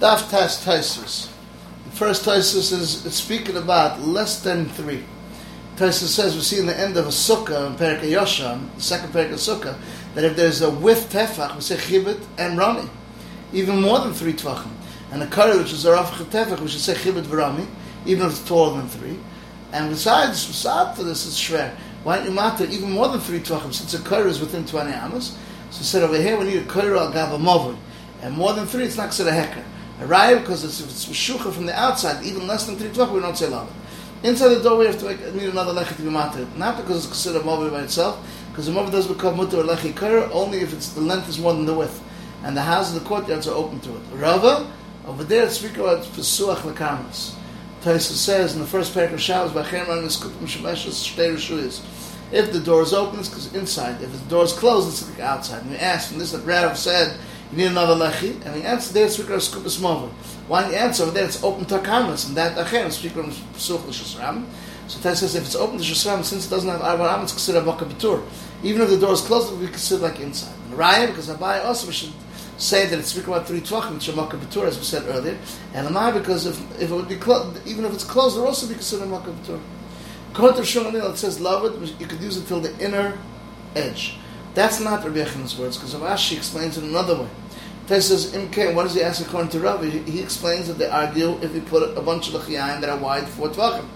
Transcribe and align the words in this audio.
Daf 0.00 0.30
Tas 0.30 0.64
Taisus. 0.64 1.28
The 1.84 1.90
first 1.90 2.24
Taisus 2.24 2.72
is 2.72 3.02
speaking 3.12 3.56
about 3.56 4.00
less 4.00 4.40
than 4.40 4.66
three. 4.66 5.02
Taisus 5.74 6.06
says 6.06 6.36
we 6.36 6.42
see 6.42 6.60
in 6.60 6.66
the 6.66 6.78
end 6.78 6.96
of 6.96 7.06
a 7.06 7.08
sukkah 7.08 7.66
in 7.66 7.74
Perik 7.74 8.02
Yosham, 8.02 8.72
the 8.76 8.80
second 8.80 9.12
Perik 9.12 9.32
of 9.32 9.40
sukkah, 9.40 9.76
that 10.14 10.22
if 10.22 10.36
there's 10.36 10.62
a 10.62 10.70
with 10.70 11.10
tefach, 11.12 11.52
we 11.56 11.60
say 11.62 11.74
chibit 11.74 12.24
and 12.38 12.56
rami, 12.56 12.88
even 13.52 13.82
more 13.82 13.98
than 13.98 14.14
three 14.14 14.34
tvachim. 14.34 14.70
And 15.10 15.20
a 15.20 15.26
curry, 15.26 15.58
which 15.58 15.72
is 15.72 15.84
a 15.84 15.90
rafach 15.90 16.24
tefach, 16.26 16.60
we 16.60 16.68
should 16.68 16.80
say 16.80 16.94
chibit 16.94 17.24
v'rami, 17.24 17.66
even 18.06 18.26
if 18.26 18.32
it's 18.38 18.48
taller 18.48 18.76
than 18.76 18.88
three. 18.88 19.18
And 19.72 19.90
besides, 19.90 20.46
besides 20.46 20.96
to 20.96 21.04
this 21.04 21.26
is 21.26 21.34
shver. 21.34 21.74
Why 22.04 22.22
you 22.22 22.30
matter 22.30 22.66
even 22.66 22.92
more 22.92 23.08
than 23.08 23.18
three 23.18 23.40
tvachim, 23.40 23.74
since 23.74 23.94
a 23.94 23.98
curry 23.98 24.30
is 24.30 24.38
within 24.38 24.64
20 24.64 24.92
amos? 24.92 25.36
So 25.72 25.82
said 25.82 26.04
over 26.04 26.16
here 26.16 26.38
we 26.38 26.44
need 26.44 26.62
a 26.62 26.66
curry 26.66 26.96
al 26.96 27.10
gav 27.10 27.34
and 28.22 28.36
more 28.36 28.52
than 28.52 28.66
three, 28.66 28.84
it's 28.84 28.96
not 28.96 29.18
a 29.18 29.32
hecker. 29.32 29.64
A 30.00 30.04
raya, 30.04 30.40
because 30.40 30.64
it's, 30.64 30.80
if 30.80 30.88
it's 30.90 31.26
from 31.26 31.66
the 31.66 31.78
outside, 31.78 32.24
even 32.24 32.46
less 32.46 32.66
than 32.66 32.76
three 32.76 32.88
tvach, 32.88 33.12
we 33.12 33.20
don't 33.20 33.36
say 33.36 33.48
lava. 33.48 33.72
Inside 34.22 34.48
the 34.48 34.62
door, 34.62 34.78
we 34.78 34.86
have 34.86 34.98
to 34.98 35.06
make, 35.06 35.34
need 35.34 35.48
another 35.48 35.72
lechi 35.72 35.96
to 35.96 36.02
be 36.02 36.08
matir. 36.08 36.46
Not 36.56 36.76
because 36.76 36.98
it's 36.98 37.06
considered 37.06 37.42
a 37.42 37.70
by 37.70 37.82
itself, 37.82 38.18
because 38.50 38.66
the 38.66 38.72
mobi 38.72 38.90
does 38.90 39.06
become 39.06 39.36
mutter 39.36 39.58
or 39.58 39.64
lechi 39.64 39.96
kara 39.96 40.30
only 40.32 40.60
if 40.60 40.72
it's 40.72 40.90
the 40.90 41.00
length 41.00 41.28
is 41.28 41.38
more 41.38 41.52
than 41.52 41.66
the 41.66 41.74
width. 41.74 42.02
And 42.44 42.56
the 42.56 42.62
houses, 42.62 42.96
and 42.96 43.04
the 43.04 43.08
courtyards 43.08 43.48
are 43.48 43.54
open 43.54 43.80
to 43.80 43.90
it. 43.90 44.02
Rava, 44.12 44.72
over 45.06 45.24
there, 45.24 45.44
it's 45.44 45.58
speaking 45.58 45.80
about 45.80 46.04
pesuach 46.04 46.58
lekamas. 46.58 47.34
Taisa 47.82 48.12
says 48.12 48.54
in 48.54 48.60
the 48.60 48.66
first 48.66 48.92
parak 48.94 49.12
of 49.12 49.20
Shabbos, 49.20 49.52
if 52.30 52.52
the 52.52 52.60
door 52.60 52.82
is 52.82 52.92
open, 52.92 53.20
it's 53.20 53.28
because 53.28 53.54
inside. 53.54 54.02
If 54.02 54.12
the 54.12 54.18
door 54.28 54.44
is 54.44 54.52
closed, 54.52 54.88
it's 54.88 55.08
like 55.08 55.20
outside. 55.20 55.62
And 55.62 55.70
we 55.70 55.78
asked, 55.78 56.12
and 56.12 56.20
this 56.20 56.32
that 56.32 56.44
Rav 56.44 56.76
said, 56.76 57.18
you 57.50 57.56
need 57.58 57.66
another 57.66 57.94
lechi, 57.94 58.34
and 58.44 58.54
the 58.54 58.64
answer 58.66 58.92
there 58.92 59.06
is 59.06 59.14
speaker 59.14 59.34
of 59.34 59.82
mover. 59.82 60.08
Why 60.48 60.68
the 60.68 60.78
answer 60.78 61.04
over 61.04 61.12
there 61.12 61.24
it's 61.24 61.42
open 61.42 61.64
to 61.66 61.78
kamas, 61.78 62.28
and 62.28 62.36
that 62.36 62.56
achem 62.56 62.90
speaker 62.90 63.20
of 63.20 63.34
such. 63.56 64.16
So 64.88 65.00
Tais 65.00 65.20
says 65.20 65.34
if 65.34 65.44
it's 65.44 65.54
open 65.54 65.78
to 65.78 65.84
shasram, 65.84 66.24
since 66.24 66.46
it 66.46 66.50
doesn't 66.50 66.68
have 66.68 66.80
arba 66.80 67.22
it's 67.22 67.32
considered 67.32 67.66
a 67.68 67.72
betur. 67.72 68.26
Even 68.62 68.82
if 68.82 68.90
the 68.90 68.98
door 68.98 69.12
is 69.12 69.20
closed, 69.20 69.58
we 69.58 69.66
consider 69.66 70.04
like 70.04 70.20
inside. 70.20 70.54
And 70.70 70.78
Raya, 70.78 71.06
because 71.06 71.28
Abai 71.28 71.64
also 71.64 71.86
we 71.88 71.92
should 71.92 72.12
say 72.56 72.86
that 72.86 72.98
it's 72.98 73.08
speaking 73.08 73.32
about 73.32 73.46
three 73.46 73.60
tvachim, 73.60 73.94
which 73.94 74.08
are 74.08 74.16
makkah 74.16 74.36
betur, 74.36 74.66
as 74.66 74.78
we 74.78 74.84
said 74.84 75.04
earlier. 75.06 75.38
And 75.74 75.88
Amai, 75.88 76.14
because 76.14 76.46
if, 76.46 76.58
if 76.80 76.90
it 76.90 76.94
would 76.94 77.08
be 77.08 77.16
closed, 77.16 77.66
even 77.66 77.84
if 77.84 77.92
it's 77.92 78.04
closed, 78.04 78.36
it 78.36 78.40
would 78.40 78.48
also 78.48 78.66
be 78.66 78.74
considered 78.74 79.08
makkah 79.08 79.30
betur. 79.30 79.60
According 80.32 80.56
to 80.56 80.62
Shulchan 80.62 81.12
it 81.12 81.16
says 81.16 81.40
love 81.40 81.64
it, 81.64 82.00
you 82.00 82.06
could 82.06 82.20
use 82.20 82.36
it 82.36 82.46
till 82.46 82.60
the 82.60 82.76
inner 82.84 83.18
edge. 83.74 84.18
That's 84.58 84.80
not 84.80 85.04
Rabbi 85.04 85.18
Yechan's 85.18 85.56
words, 85.56 85.76
because 85.76 85.94
Rashi 85.94 86.36
explains 86.36 86.76
it 86.76 86.82
another 86.82 87.14
way. 87.22 87.28
Tes 87.86 88.08
says, 88.08 88.32
Imke, 88.32 88.74
what 88.74 88.82
does 88.82 88.94
he 88.94 89.04
ask 89.04 89.24
according 89.24 89.52
to 89.52 89.60
Rabbi? 89.60 89.88
He, 89.88 90.20
explains 90.20 90.66
that 90.66 90.78
they 90.78 90.88
argue 90.88 91.38
if 91.40 91.54
we 91.54 91.60
put 91.60 91.96
a 91.96 92.00
bunch 92.00 92.34
of 92.34 92.42
lechiyayim 92.42 92.80
that 92.80 92.90
are 92.90 92.98
wide 92.98 93.28
four 93.28 93.50
tvachim. 93.50 93.86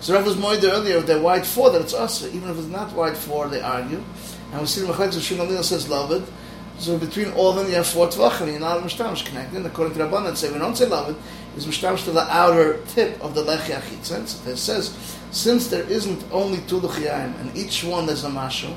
So 0.00 0.12
Rav 0.12 0.26
was 0.26 0.36
moide 0.36 0.62
earlier, 0.62 0.98
if 0.98 1.06
they're 1.06 1.22
wide 1.22 1.46
four, 1.46 1.70
that 1.70 1.80
it's 1.80 1.94
us. 1.94 2.22
Even 2.34 2.50
if 2.50 2.58
it's 2.58 2.68
not 2.68 2.92
wide 2.92 3.16
four, 3.16 3.48
they 3.48 3.62
argue. 3.62 4.04
And 4.52 4.60
we 4.60 4.66
see 4.66 4.82
the 4.82 4.88
Mechlek 4.88 5.16
of 5.16 5.22
Shimon 5.22 5.62
says, 5.62 5.88
love 5.88 6.12
it. 6.12 6.30
So 6.78 6.98
between 6.98 7.32
all 7.32 7.48
of 7.52 7.56
them, 7.56 7.68
you 7.68 7.76
have 7.76 7.86
four 7.86 8.06
tvachim, 8.08 8.48
you're 8.48 8.60
not 8.60 8.78
mishtamish 8.82 9.24
connected. 9.24 9.64
According 9.64 9.94
to 9.94 10.00
Rabbanan, 10.00 10.36
say 10.36 10.52
we 10.52 10.58
don't 10.58 10.76
say 10.76 10.84
it, 10.84 11.16
is 11.56 11.64
mishtamish 11.64 12.04
to 12.04 12.10
the 12.10 12.30
outer 12.30 12.82
tip 12.88 13.18
of 13.22 13.34
the 13.34 13.42
lechi 13.42 13.74
achitza. 13.74 14.26
So 14.26 14.50
it 14.50 14.58
says, 14.58 15.16
since 15.30 15.68
there 15.68 15.84
isn't 15.84 16.22
only 16.30 16.58
two 16.66 16.78
lechiyayim, 16.80 17.40
and 17.40 17.56
each 17.56 17.84
one 17.84 18.04
there's 18.04 18.24
a 18.24 18.28
mashu, 18.28 18.76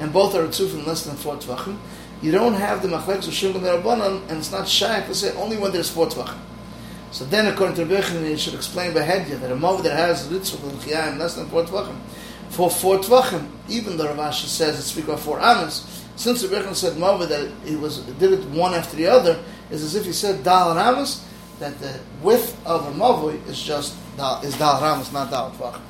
and 0.00 0.12
both 0.12 0.34
are 0.34 0.46
tzufim 0.46 0.86
less 0.86 1.04
than 1.04 1.16
four 1.16 1.36
tvachim, 1.36 1.78
you 2.22 2.32
don't 2.32 2.54
have 2.54 2.82
the 2.82 2.88
machlekes 2.88 3.28
of 3.28 3.34
shulchan 3.34 3.60
rabbanon, 3.60 4.28
and 4.28 4.38
it's 4.38 4.50
not 4.50 4.66
shy 4.66 5.00
to 5.02 5.14
say 5.14 5.34
only 5.36 5.56
when 5.56 5.72
there's 5.72 5.90
four 5.90 6.06
tvachim. 6.06 6.38
So 7.10 7.24
then, 7.24 7.46
according 7.46 7.76
to 7.76 7.84
Rebbeinu, 7.84 8.28
you 8.28 8.36
should 8.36 8.54
explain 8.54 8.92
behedya 8.92 9.38
that 9.40 9.52
a 9.52 9.54
mov 9.54 9.84
that 9.84 9.96
has 9.96 10.26
ritzvah 10.26 10.64
l'chiyayim 10.64 11.18
less 11.18 11.34
than 11.34 11.46
four 11.46 11.64
tvachim, 11.64 11.96
for 12.48 12.68
four 12.68 12.98
tvachim, 12.98 13.48
even 13.68 13.96
though 13.96 14.12
Ravashi 14.12 14.46
says 14.46 14.78
it's 14.78 14.88
speak 14.88 15.08
of 15.08 15.20
four 15.20 15.38
amas, 15.38 16.04
since 16.16 16.42
the 16.42 16.48
Rebbeinu 16.48 16.74
said 16.74 16.94
mov 16.94 17.28
that 17.28 17.52
he 17.64 17.76
was 17.76 17.98
did 17.98 18.32
it 18.32 18.44
one 18.46 18.74
after 18.74 18.96
the 18.96 19.06
other, 19.06 19.42
is 19.70 19.84
as 19.84 19.94
if 19.94 20.04
he 20.04 20.12
said 20.12 20.42
dal 20.42 20.76
and 20.76 21.06
that 21.60 21.78
the 21.78 22.00
width 22.22 22.60
of 22.66 22.86
a 22.88 22.98
mavoi 22.98 23.46
is 23.48 23.62
just 23.62 23.94
dal, 24.16 24.40
is 24.42 24.56
dal 24.58 24.80
ramas, 24.80 25.12
not 25.12 25.30
dal 25.30 25.52
tvachim. 25.52 25.80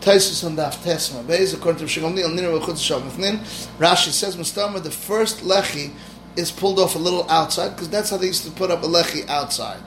Taisus 0.00 0.44
on 0.46 0.56
Daf 0.56 0.76
Tesma. 0.76 1.22
Beis 1.24 1.54
according 1.54 1.86
to 1.86 2.00
Shigomni 2.00 2.24
on 2.24 2.34
Nira 2.34 2.58
V'chutz 2.58 2.80
Shavmithnin. 2.80 3.36
Rashi 3.78 4.10
says 4.10 4.34
Mustama 4.36 4.82
the 4.82 4.90
first 4.90 5.40
lechi 5.40 5.92
is 6.36 6.50
pulled 6.50 6.78
off 6.78 6.94
a 6.94 6.98
little 6.98 7.28
outside 7.30 7.70
because 7.70 7.90
that's 7.90 8.08
how 8.08 8.16
they 8.16 8.28
used 8.28 8.44
to 8.44 8.50
put 8.52 8.70
up 8.70 8.82
a 8.82 8.86
lechi 8.86 9.28
outside. 9.28 9.80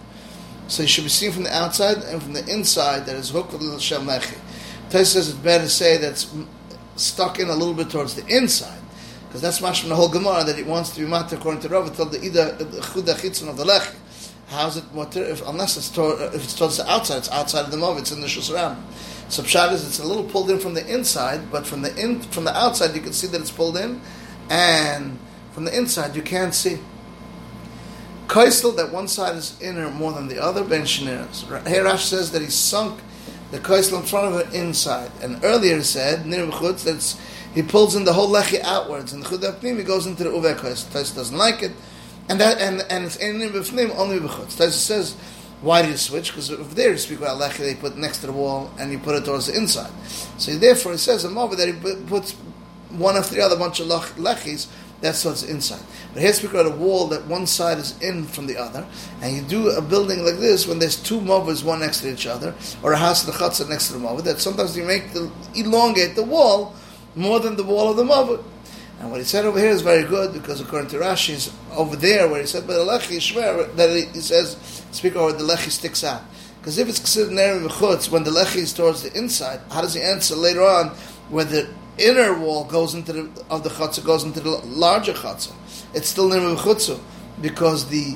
So 0.68 0.84
you 0.84 0.88
should 0.88 1.06
be 1.06 1.09
seen 1.09 1.31
from 1.31 1.44
the 1.44 1.56
outside 1.56 1.97
and 1.97 2.22
from 2.22 2.34
the 2.34 2.46
inside 2.47 3.07
that 3.07 3.16
is 3.16 3.31
hooked 3.31 3.53
with 3.53 3.62
little 3.63 3.79
shem 3.79 4.06
lechi. 4.06 4.38
Taisus 4.90 5.13
says 5.13 5.29
it's 5.29 5.38
better 5.40 5.63
to 5.63 5.69
say 5.69 5.97
that's 5.97 6.31
stuck 6.96 7.40
in 7.40 7.50
a 7.50 7.56
little 7.56 7.73
bit 7.73 7.90
towards 7.90 8.13
the 8.13 8.25
inside 8.28 8.79
because 9.25 9.41
that's 9.41 9.62
much 9.62 9.79
from 9.79 9.90
the 9.90 9.96
whole 9.96 10.09
Gemara 10.09 10.44
that 10.44 10.59
it 10.59 10.68
wants 10.68 10.91
to 10.91 11.00
be 11.00 11.07
matter 11.07 11.35
according 11.38 11.62
to 11.62 11.69
Rav 11.69 11.88
until 11.88 12.06
the 12.06 12.19
ida 12.19 12.56
the 12.63 12.81
chuda 12.81 13.16
chitzon 13.16 13.50
of 13.50 13.57
the 13.57 13.63
lechi. 13.63 13.96
How's 14.50 14.78
it 14.78 14.84
mutter 14.94 15.23
if 15.23 15.41
unless 15.47 15.75
it's 15.75 15.90
toward, 15.90 16.22
if 16.35 16.44
it's 16.44 16.53
towards 16.53 16.78
the 16.78 16.88
outside? 16.88 17.18
It's 17.18 17.31
outside 17.31 17.66
of 17.66 17.72
the 17.72 17.78
mov. 17.78 17.97
It's 17.97 18.12
in 18.12 18.22
the 18.22 18.28
shusram. 18.28 18.78
So 19.33 19.41
pshat 19.41 19.73
is 19.73 19.83
it's 19.88 19.97
a 19.97 20.05
little 20.05 20.25
pulled 20.25 20.51
in 20.51 20.59
from 20.59 20.75
the 20.75 20.85
inside, 20.85 21.49
but 21.49 21.66
from 21.66 21.81
the 21.81 21.95
in 21.97 22.21
from 22.21 22.44
the 22.44 22.55
outside 22.55 22.94
you 22.94 23.01
can 23.01 23.13
see 23.13 23.25
that 23.25 23.41
it's 23.41 23.49
pulled 23.49 23.77
in, 23.77 23.99
and 24.47 25.17
from 25.53 25.66
the 25.66 25.75
inside 25.75 26.16
you 26.16 26.21
can't 26.21 26.53
see. 26.53 26.77
Kaisel 28.27 28.75
that 28.75 28.93
one 28.93 29.07
side 29.07 29.35
is 29.35 29.59
inner 29.59 29.89
more 29.89 30.11
than 30.11 30.27
the 30.27 30.39
other. 30.39 30.63
Ben 30.63 30.83
Shiniras. 30.83 31.45
Herash 31.63 32.01
says 32.01 32.31
that 32.31 32.43
he 32.43 32.47
sunk 32.47 32.99
the 33.49 33.57
kaisel 33.57 34.01
in 34.01 34.05
front 34.05 34.35
of 34.35 34.39
it 34.39 34.53
inside, 34.53 35.11
and 35.23 35.43
earlier 35.43 35.81
said 35.81 36.27
near 36.27 36.45
that 36.45 37.17
he 37.55 37.63
pulls 37.63 37.95
in 37.95 38.03
the 38.03 38.13
whole 38.13 38.29
lechi 38.29 38.61
outwards, 38.61 39.13
and 39.13 39.23
the 39.23 39.29
chudapnim 39.29 39.79
he 39.79 39.83
goes 39.83 40.05
into 40.05 40.23
the 40.23 40.29
uvek 40.29 40.57
kaisel. 40.57 41.16
doesn't 41.16 41.38
like 41.38 41.63
it, 41.63 41.72
and 42.29 42.39
that 42.39 42.61
and 42.61 42.85
and 42.88 43.03
it's 43.03 43.16
in 43.16 43.39
b'fnim 43.39 43.97
only 43.97 44.19
b'chutz. 44.19 44.57
Taisa 44.57 44.73
says 44.73 45.17
why 45.63 45.81
do 45.81 45.90
you 45.90 45.97
switch? 45.97 46.31
Because 46.31 46.50
if 46.50 46.75
there 46.75 46.91
you 46.91 46.97
speak 46.97 47.19
about 47.19 47.40
lechi, 47.40 47.59
they 47.59 47.75
put 47.75 47.96
next 47.97 48.19
to 48.19 48.28
the 48.28 48.34
wall 48.34 48.69
and 48.78 48.91
you 48.91 49.00
put 49.00 49.16
it 49.16 49.24
towards 49.24 49.47
the 49.47 49.56
inside. 49.57 49.91
So 50.38 50.51
therefore, 50.57 50.94
it 50.94 50.97
says 50.97 51.24
in 51.24 51.38
over 51.38 51.56
that 51.56 51.68
he 51.68 51.74
puts 52.06 52.34
one 52.90 53.16
after 53.16 53.35
the 53.35 53.41
other 53.41 53.56
bunch 53.56 53.79
of 53.79 53.88
lechis. 53.88 54.68
That's 55.00 55.23
what's 55.25 55.44
inside. 55.44 55.81
But 56.13 56.22
here, 56.22 56.31
speak 56.31 56.52
about 56.52 56.66
a 56.66 56.69
wall 56.69 57.07
that 57.07 57.28
one 57.28 57.46
side 57.46 57.78
is 57.78 58.02
in 58.02 58.25
from 58.25 58.47
the 58.47 58.57
other, 58.57 58.88
and 59.22 59.35
you 59.35 59.41
do 59.41 59.69
a 59.69 59.81
building 59.81 60.23
like 60.23 60.38
this 60.38 60.66
when 60.66 60.79
there's 60.79 60.96
two 60.96 61.19
movers 61.19 61.62
one 61.62 61.81
next 61.81 62.02
to 62.02 62.12
each 62.12 62.25
other, 62.25 62.56
or 62.81 62.94
a 62.94 62.97
house 62.97 63.28
of 63.28 63.34
the 63.34 63.40
chutzah 63.40 63.68
next 63.69 63.88
to 63.88 63.94
the 63.94 64.00
mover. 64.00 64.22
That 64.22 64.40
sometimes 64.40 64.78
you 64.78 64.85
make 64.85 65.12
the 65.12 65.29
elongate 65.56 66.16
the 66.16 66.23
wall 66.23 66.73
more 67.16 67.40
than 67.41 67.57
the 67.57 67.63
wall 67.63 67.90
of 67.90 67.97
the 67.97 68.06
mover. 68.06 68.41
And 69.03 69.12
what 69.12 69.19
he 69.19 69.25
said 69.25 69.44
over 69.44 69.59
here 69.59 69.68
is 69.68 69.81
very 69.81 70.03
good 70.03 70.31
because 70.31 70.62
according 70.62 70.90
to 70.91 70.97
Rashi, 70.97 71.31
is 71.31 71.52
over 71.74 71.97
there 71.97 72.30
where 72.30 72.40
he 72.40 72.47
said, 72.47 72.66
"But 72.66 72.78
the 72.78 72.86
lechi 72.86 73.18
shver," 73.18 73.75
that 73.75 73.90
he 74.14 74.22
says, 74.22 74.56
"Speak 74.91 75.18
over 75.18 75.34
the 75.34 75.44
lechi 75.44 75.72
sticks 75.72 76.06
out." 76.06 76.22
Because 76.62 76.78
if 76.78 76.88
it's 76.88 77.00
considered 77.00 77.34
neri 77.34 77.59
mechutz 77.59 78.09
when 78.09 78.24
the 78.24 78.31
lechi 78.31 78.59
is 78.59 78.72
towards 78.72 79.03
the 79.03 79.12
inside, 79.12 79.59
how 79.72 79.81
does 79.81 79.94
he 79.94 80.02
answer 80.02 80.38
later 80.38 80.64
on 80.66 80.91
when 81.30 81.50
the 81.50 81.68
inner 81.97 82.34
wall 82.40 82.64
goes 82.64 82.94
into 82.94 83.12
the 83.12 83.30
of 83.50 83.64
the 83.64 83.69
chutzah 83.72 84.06
goes 84.06 84.24
into 84.24 84.40
the 84.40 84.52
larger 84.68 85.12
chutzah? 85.12 85.52
It's 85.94 86.08
still 86.08 86.30
neri 86.30 86.56
mechutzu 86.56 86.97
because 87.41 87.90
the 87.90 88.16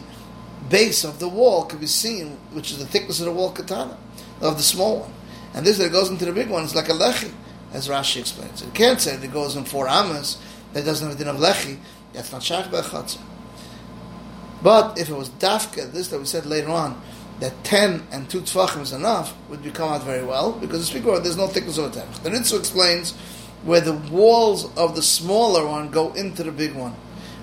base 0.69 1.03
of 1.03 1.19
the 1.19 1.27
wall 1.27 1.65
can 1.65 1.79
be 1.79 1.87
seen, 1.87 2.37
which 2.53 2.71
is 2.71 2.77
the 2.77 2.85
thickness 2.85 3.19
of 3.19 3.25
the 3.25 3.33
wall 3.33 3.51
katana 3.51 3.97
of 4.39 4.55
the 4.55 4.63
small 4.63 4.99
one, 4.99 5.13
and 5.53 5.65
this 5.65 5.79
that 5.79 5.91
goes 5.91 6.09
into 6.09 6.23
the 6.23 6.31
big 6.31 6.47
one 6.47 6.63
is 6.63 6.75
like 6.75 6.87
a 6.87 6.93
lechi, 6.93 7.33
as 7.73 7.89
Rashi 7.89 8.21
explains. 8.21 8.61
You 8.61 8.71
can't 8.73 9.01
say 9.01 9.17
that 9.17 9.25
it 9.25 9.33
goes 9.33 9.57
in 9.57 9.65
four 9.65 9.89
amas 9.89 10.37
that 10.73 10.85
doesn't 10.85 11.07
have 11.07 11.15
a 11.15 11.19
din 11.19 11.27
of 11.27 11.37
lechi, 11.37 11.77
that's 12.13 12.31
not 12.31 12.41
shach 12.41 12.69
be'chatzah. 12.69 13.21
But 14.61 14.97
if 14.97 15.09
it 15.09 15.15
was 15.15 15.29
dafka, 15.29 15.91
this 15.91 16.07
that 16.09 16.19
we 16.19 16.25
said 16.25 16.45
later 16.45 16.69
on, 16.69 17.01
that 17.39 17.63
10 17.63 18.07
and 18.11 18.27
2 18.29 18.41
tfachim 18.41 18.81
is 18.81 18.91
enough, 18.91 19.35
would 19.49 19.63
come 19.73 19.89
out 19.89 20.03
very 20.03 20.23
well, 20.23 20.53
because 20.53 20.79
the 20.79 20.85
speaker 20.85 21.19
there's 21.19 21.37
no 21.37 21.47
thickness 21.47 21.77
of 21.77 21.85
a 21.85 21.99
tefach. 21.99 22.23
The 22.23 22.31
Nitzu 22.31 22.57
explains 22.57 23.13
where 23.63 23.81
the 23.81 23.93
walls 23.93 24.75
of 24.75 24.95
the 24.95 25.01
smaller 25.01 25.65
one 25.67 25.89
go 25.89 26.11
into 26.13 26.43
the 26.43 26.51
big 26.51 26.73
one. 26.73 26.95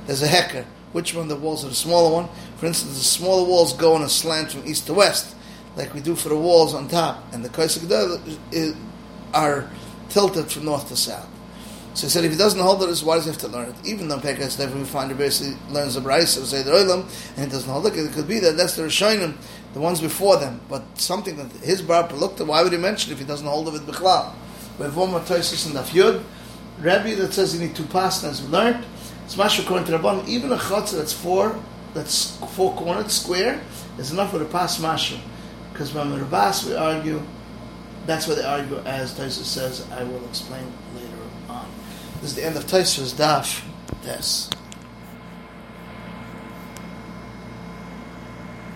There's 0.06 0.22
a 0.22 0.26
hecker. 0.26 0.66
Which 0.92 1.12
one 1.12 1.28
the 1.28 1.36
walls 1.36 1.64
of 1.64 1.70
the 1.70 1.76
smaller 1.76 2.12
one? 2.12 2.28
For 2.56 2.66
instance, 2.66 2.96
the 2.98 3.04
smaller 3.04 3.44
walls 3.48 3.72
go 3.72 3.96
in 3.96 4.02
a 4.02 4.08
slant 4.08 4.52
from 4.52 4.64
east 4.64 4.86
to 4.86 4.94
west, 4.94 5.34
like 5.76 5.92
we 5.92 6.00
do 6.00 6.14
for 6.14 6.28
the 6.28 6.36
walls 6.36 6.72
on 6.72 6.88
top, 6.88 7.24
and 7.32 7.44
the 7.44 7.48
kaisik 7.48 7.90
are 9.32 9.68
tilted 10.08 10.50
from 10.52 10.64
north 10.64 10.88
to 10.88 10.96
south. 10.96 11.28
So 11.94 12.06
he 12.06 12.10
said, 12.10 12.24
if 12.24 12.32
he 12.32 12.38
doesn't 12.38 12.60
hold 12.60 12.82
it, 12.82 12.98
why 13.00 13.16
does 13.16 13.24
he 13.24 13.30
have 13.30 13.40
to 13.40 13.48
learn 13.48 13.68
it? 13.68 13.76
Even 13.84 14.08
though 14.08 14.18
Pekas 14.18 14.58
never 14.58 14.76
we 14.76 14.84
find 14.84 15.16
basically 15.16 15.56
learns 15.72 15.94
the 15.94 16.00
Bryce 16.00 16.36
of 16.36 16.46
say 16.46 16.62
the 16.62 16.72
Olam, 16.72 17.02
and 17.36 17.46
he 17.46 17.50
doesn't 17.50 17.70
hold 17.70 17.86
it, 17.86 17.96
it 17.96 18.12
could 18.12 18.26
be 18.26 18.40
that 18.40 18.56
that's 18.56 18.74
the 18.74 18.82
Rishonim, 18.82 19.36
the 19.74 19.80
ones 19.80 20.00
before 20.00 20.36
them, 20.38 20.60
but 20.68 20.82
something 20.98 21.36
that 21.36 21.52
his 21.64 21.80
Bar 21.82 22.08
looked 22.12 22.40
at, 22.40 22.48
why 22.48 22.64
would 22.64 22.72
he 22.72 22.78
mention 22.78 23.12
if 23.12 23.20
he 23.20 23.24
doesn't 23.24 23.46
hold 23.46 23.68
it 23.68 23.80
Bichlal? 23.82 24.34
We 24.78 24.86
have 24.86 24.96
one 24.96 25.12
more 25.12 25.20
Toisis 25.20 25.68
in 25.68 25.74
the 25.74 25.82
Yud, 25.82 26.24
Rebbe 26.80 27.14
that 27.22 27.32
says 27.32 27.54
you 27.54 27.64
need 27.64 27.76
two 27.76 27.84
pastas, 27.84 28.42
we 28.42 28.48
learned, 28.48 28.84
it's 29.24 29.36
much 29.36 29.60
according 29.60 29.86
to 29.86 29.96
Rabban, 29.96 30.26
even 30.26 30.50
a 30.50 30.56
chutzah 30.56 30.96
that's 30.96 31.12
four, 31.12 31.56
that's 31.94 32.36
four 32.56 32.74
cornered, 32.74 33.10
square, 33.10 33.60
is 33.98 34.10
enough 34.10 34.32
for 34.32 34.38
the 34.38 34.44
pas 34.44 34.80
masha. 34.80 35.18
Because 35.72 35.94
when 35.94 36.10
the 36.10 36.18
Rabas 36.18 36.66
we 36.66 36.74
argue, 36.74 37.22
that's 38.06 38.26
where 38.26 38.36
they 38.36 38.44
argue, 38.44 38.78
as 38.80 39.14
Taisa 39.14 39.44
says, 39.44 39.88
I 39.92 40.02
will 40.02 40.24
explain 40.26 40.64
later 40.94 41.16
on. 41.48 41.66
This 42.24 42.30
is 42.30 42.36
the 42.38 42.46
end 42.46 42.56
of 42.56 42.66
Taisa's 42.66 43.12
daf. 43.12 43.62
Yes. 44.02 44.48